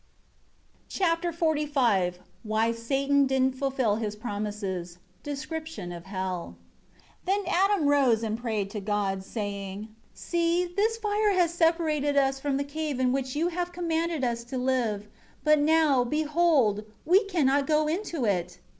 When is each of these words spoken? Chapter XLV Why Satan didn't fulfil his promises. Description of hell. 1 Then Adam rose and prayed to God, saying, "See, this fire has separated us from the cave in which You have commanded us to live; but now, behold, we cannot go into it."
Chapter 0.89 1.31
XLV 1.31 2.15
Why 2.41 2.71
Satan 2.71 3.27
didn't 3.27 3.53
fulfil 3.55 3.97
his 3.97 4.15
promises. 4.15 4.97
Description 5.21 5.91
of 5.91 6.05
hell. 6.05 6.55
1 7.25 7.43
Then 7.45 7.53
Adam 7.53 7.85
rose 7.87 8.23
and 8.23 8.35
prayed 8.35 8.71
to 8.71 8.79
God, 8.81 9.23
saying, 9.23 9.89
"See, 10.15 10.65
this 10.65 10.97
fire 10.97 11.33
has 11.33 11.53
separated 11.53 12.17
us 12.17 12.39
from 12.39 12.57
the 12.57 12.63
cave 12.63 12.99
in 12.99 13.11
which 13.11 13.35
You 13.35 13.49
have 13.49 13.71
commanded 13.71 14.23
us 14.23 14.43
to 14.45 14.57
live; 14.57 15.07
but 15.43 15.59
now, 15.59 16.03
behold, 16.03 16.83
we 17.05 17.23
cannot 17.25 17.67
go 17.67 17.87
into 17.87 18.25
it." 18.25 18.57